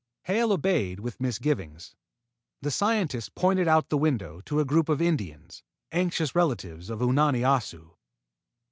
[0.23, 1.93] Hale obeyed with misgivings.
[2.63, 7.41] The scientist pointed out the window to a group of Indians, anxious relatives of Unani
[7.41, 7.91] Assu.